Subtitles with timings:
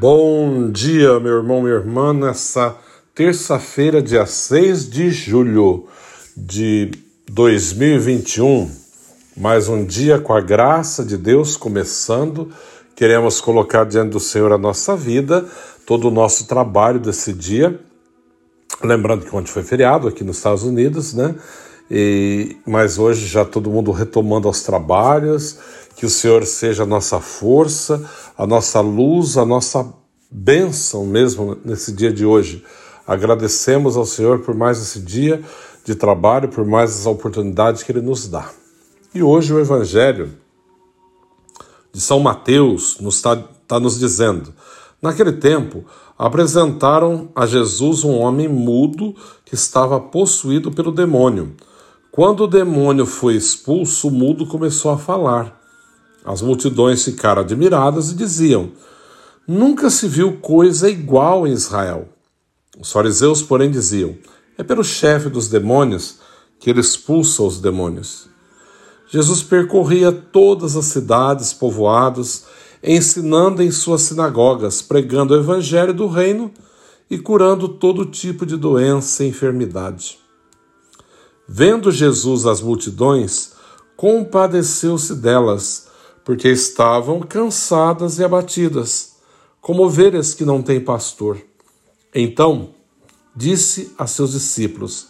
[0.00, 2.74] Bom dia, meu irmão, minha irmã, nessa
[3.14, 5.88] terça-feira, dia 6 de julho
[6.34, 6.90] de
[7.28, 8.70] 2021.
[9.36, 12.50] Mais um dia com a graça de Deus começando.
[12.96, 15.46] Queremos colocar diante do Senhor a nossa vida,
[15.84, 17.78] todo o nosso trabalho desse dia.
[18.82, 21.34] Lembrando que ontem foi feriado aqui nos Estados Unidos, né?
[21.90, 25.58] E, mas hoje já todo mundo retomando aos trabalhos,
[25.96, 28.02] que o Senhor seja a nossa força,
[28.40, 29.92] a nossa luz, a nossa
[30.30, 32.64] bênção mesmo nesse dia de hoje.
[33.06, 35.42] Agradecemos ao Senhor por mais esse dia
[35.84, 38.50] de trabalho, por mais as oportunidades que Ele nos dá.
[39.14, 40.32] E hoje o Evangelho
[41.92, 43.36] de São Mateus nos está
[43.68, 44.54] tá nos dizendo:
[45.02, 45.84] naquele tempo
[46.18, 49.14] apresentaram a Jesus um homem mudo
[49.44, 51.54] que estava possuído pelo demônio.
[52.10, 55.59] Quando o demônio foi expulso, o mudo começou a falar.
[56.24, 58.72] As multidões ficaram admiradas e diziam:
[59.46, 62.08] Nunca se viu coisa igual em Israel.
[62.78, 64.16] Os fariseus, porém, diziam:
[64.56, 66.18] É pelo chefe dos demônios
[66.58, 68.28] que ele expulsa os demônios.
[69.08, 72.44] Jesus percorria todas as cidades, povoados,
[72.82, 76.52] ensinando em suas sinagogas, pregando o evangelho do reino
[77.10, 80.18] e curando todo tipo de doença e enfermidade.
[81.48, 83.52] Vendo Jesus as multidões,
[83.96, 85.88] compadeceu-se delas,
[86.30, 89.16] porque estavam cansadas e abatidas,
[89.60, 91.36] como ovelhas que não têm pastor.
[92.14, 92.68] Então
[93.34, 95.08] disse a seus discípulos: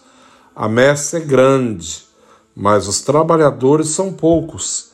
[0.56, 2.06] A messe é grande,
[2.56, 4.92] mas os trabalhadores são poucos.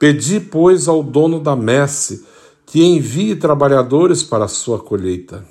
[0.00, 2.26] Pedi, pois, ao dono da messe
[2.66, 5.46] que envie trabalhadores para a sua colheita.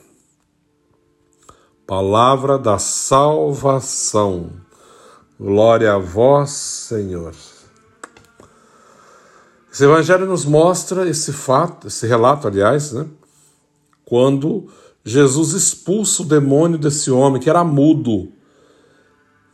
[1.85, 4.49] Palavra da salvação.
[5.39, 7.33] Glória a vós, Senhor.
[9.77, 13.05] Esse evangelho nos mostra esse fato, esse relato, aliás, né?
[14.03, 14.69] Quando
[15.05, 18.31] Jesus expulsa o demônio desse homem que era mudo.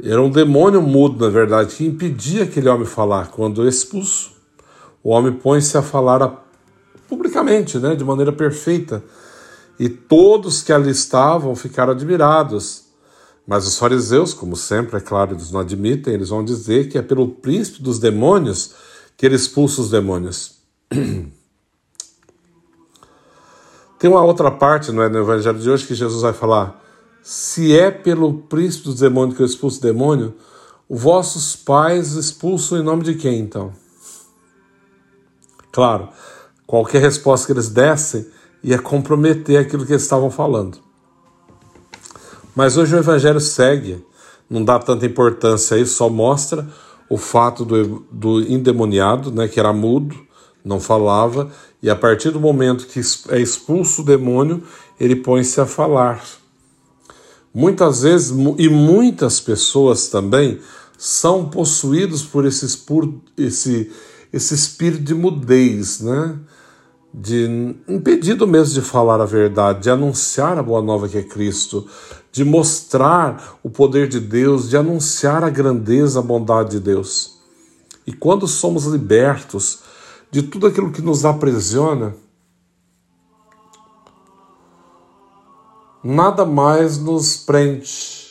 [0.02, 3.32] Era um demônio mudo, na verdade, que impedia aquele homem falar.
[3.32, 4.32] Quando expulso,
[5.04, 6.42] o homem põe-se a falar
[7.10, 9.04] publicamente, né, de maneira perfeita.
[9.78, 12.84] E todos que ali estavam ficaram admirados
[13.46, 17.02] mas os fariseus, como sempre, é claro, eles não admitem, eles vão dizer que é
[17.02, 18.74] pelo príncipe dos demônios
[19.24, 20.56] que ele expulsa os demônios.
[23.98, 26.84] Tem uma outra parte não é, no Evangelho de hoje que Jesus vai falar:
[27.22, 30.36] se é pelo príncipe dos demônios que eu expulso o demônio,
[30.90, 33.72] os vossos pais expulsam em nome de quem então?
[35.72, 36.10] Claro,
[36.68, 38.28] qualquer resposta que eles dessem
[38.62, 40.80] ia comprometer aquilo que eles estavam falando.
[42.54, 44.06] Mas hoje o Evangelho segue,
[44.50, 46.68] não dá tanta importância aí, só mostra
[47.14, 50.16] o fato do, do endemoniado, né, que era mudo,
[50.66, 53.00] não falava, e a partir do momento que
[53.30, 54.64] é expulso o demônio,
[55.00, 56.24] ele põe-se a falar.
[57.54, 60.60] Muitas vezes, e muitas pessoas também,
[60.98, 62.66] são possuídos por esse,
[63.38, 63.92] esse,
[64.34, 66.36] esse espírito de mudez, né?
[67.14, 71.88] De impedido mesmo de falar a verdade, de anunciar a boa nova que é Cristo,
[72.32, 77.40] de mostrar o poder de Deus, de anunciar a grandeza, a bondade de Deus.
[78.08, 79.84] E quando somos libertos
[80.32, 82.16] de tudo aquilo que nos aprisiona,
[86.04, 88.24] nada mais nos prende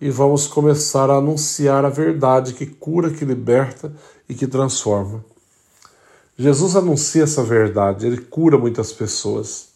[0.00, 3.94] e vamos começar a anunciar a verdade que cura, que liberta
[4.28, 5.33] e que transforma.
[6.36, 9.68] Jesus anuncia essa verdade, ele cura muitas pessoas.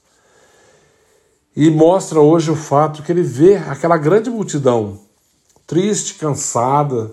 [1.55, 5.01] E mostra hoje o fato que ele vê aquela grande multidão,
[5.67, 7.13] triste, cansada.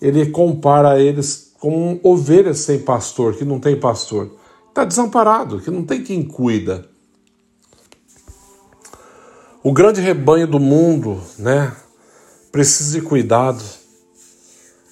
[0.00, 4.30] Ele compara eles com ovelhas sem pastor, que não tem pastor.
[4.68, 6.88] Está desamparado, que não tem quem cuida.
[9.62, 11.74] O grande rebanho do mundo, né,
[12.52, 13.62] precisa de cuidado.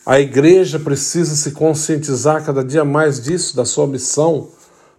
[0.06, 4.50] A igreja precisa se conscientizar cada dia mais disso, da sua missão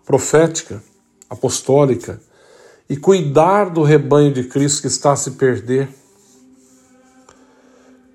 [0.05, 0.83] profética,
[1.29, 2.19] apostólica,
[2.89, 5.87] e cuidar do rebanho de Cristo que está a se perder.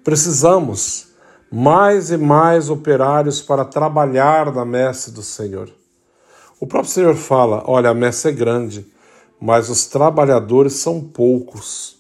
[0.05, 1.07] Precisamos
[1.51, 5.71] mais e mais operários para trabalhar na messe do Senhor.
[6.61, 8.87] O próprio Senhor fala: olha, a messe é grande,
[9.41, 11.97] mas os trabalhadores são poucos.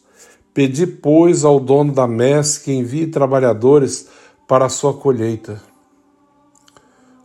[0.53, 4.09] Pedi, pois, ao dono da messe que envie trabalhadores
[4.52, 5.62] para a sua colheita.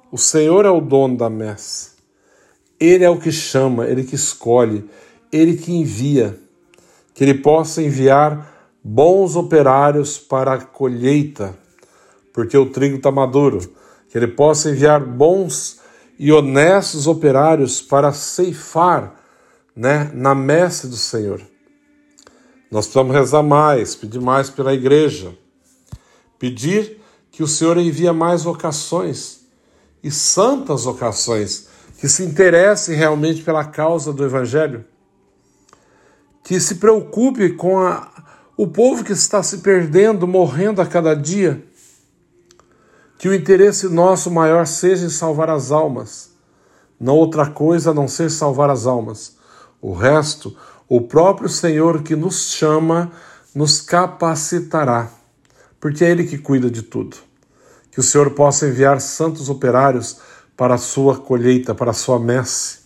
[0.10, 1.90] O Senhor é o dono da messe.
[2.80, 4.90] Ele é o que chama, ele que escolhe,
[5.30, 6.40] ele que envia.
[7.14, 11.54] Que ele possa enviar bons operários para a colheita,
[12.34, 13.60] porque o trigo está maduro.
[14.08, 15.82] Que ele possa enviar bons
[16.18, 19.22] e honestos operários para ceifar
[19.76, 21.42] né, na messe do Senhor.
[22.72, 25.38] Nós precisamos rezar mais, pedir mais pela igreja,
[26.40, 26.97] pedir
[27.38, 29.42] que o Senhor envie mais vocações
[30.04, 31.68] e santas vocações
[32.00, 34.84] que se interessem realmente pela causa do Evangelho,
[36.44, 38.12] que se preocupe com a,
[38.58, 41.64] o povo que está se perdendo, morrendo a cada dia,
[43.20, 46.32] que o interesse nosso maior seja em salvar as almas,
[47.00, 49.38] não outra coisa a não ser salvar as almas.
[49.80, 50.58] O resto,
[50.90, 53.12] o próprio Senhor que nos chama,
[53.54, 55.12] nos capacitará,
[55.80, 57.27] porque é Ele que cuida de tudo.
[57.98, 60.18] Que o Senhor possa enviar santos operários
[60.56, 62.78] para a sua colheita, para a sua messe,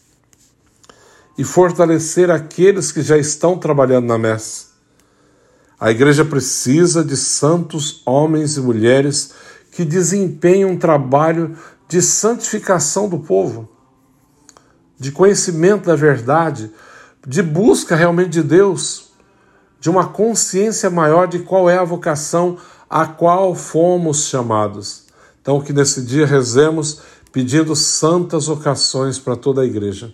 [1.38, 4.68] e fortalecer aqueles que já estão trabalhando na messe.
[5.78, 9.34] A igreja precisa de santos homens e mulheres
[9.74, 11.58] que desempenham um trabalho
[11.90, 13.68] de santificação do povo,
[14.98, 16.72] de conhecimento da verdade,
[17.28, 19.12] de busca realmente de Deus,
[19.78, 22.58] de uma consciência maior de qual é a vocação
[22.92, 25.04] a qual fomos chamados.
[25.42, 27.00] Então, que nesse dia rezemos
[27.32, 30.14] pedindo santas ocasiões para toda a igreja.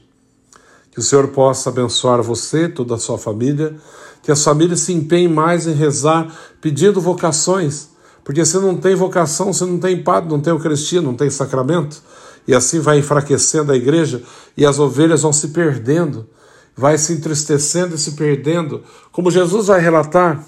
[0.92, 3.76] Que o Senhor possa abençoar você, toda a sua família,
[4.22, 6.32] que as famílias se empenhem mais em rezar,
[6.62, 7.88] pedindo vocações,
[8.24, 12.04] porque se não tem vocação, você não tem padre, não tem Eucaristia, não tem sacramento,
[12.48, 14.22] e assim vai enfraquecendo a igreja
[14.56, 16.28] e as ovelhas vão se perdendo
[16.78, 20.46] vai se entristecendo e se perdendo, como Jesus vai relatar,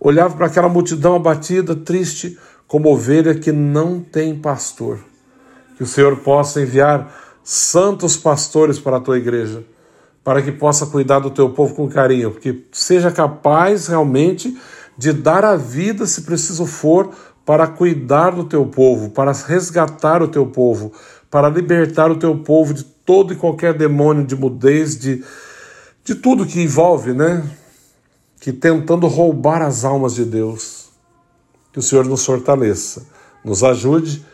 [0.00, 5.00] olhava para aquela multidão abatida, triste, como ovelha que não tem pastor.
[5.76, 7.12] Que o Senhor possa enviar
[7.42, 9.64] santos pastores para a tua igreja,
[10.22, 14.56] para que possa cuidar do teu povo com carinho, porque seja capaz realmente
[14.98, 17.10] de dar a vida, se preciso for,
[17.46, 20.92] para cuidar do teu povo, para resgatar o teu povo,
[21.30, 25.24] para libertar o teu povo de todo e qualquer demônio de mudez, de,
[26.04, 27.42] de tudo que envolve, né?
[28.40, 30.88] Que tentando roubar as almas de Deus.
[31.72, 33.06] Que o Senhor nos fortaleça,
[33.44, 34.24] nos ajude,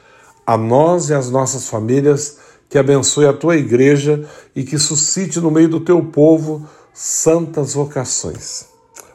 [0.46, 5.50] a nós e as nossas famílias, que abençoe a tua igreja e que suscite no
[5.50, 8.66] meio do teu povo santas vocações.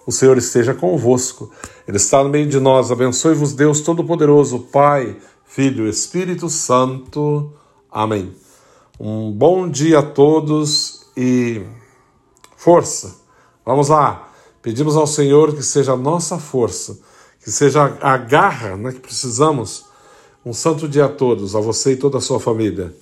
[0.05, 1.51] O Senhor esteja convosco,
[1.87, 2.91] Ele está no meio de nós.
[2.91, 7.53] Abençoe-vos, Deus Todo-Poderoso, Pai, Filho Espírito Santo.
[7.91, 8.33] Amém.
[8.99, 11.61] Um bom dia a todos e
[12.55, 13.17] força.
[13.65, 14.28] Vamos lá.
[14.61, 16.99] Pedimos ao Senhor que seja a nossa força,
[17.41, 19.85] que seja a garra né, que precisamos.
[20.45, 22.93] Um santo dia a todos, a você e toda a sua família.